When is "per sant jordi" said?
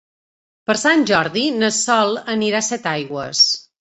0.69-1.43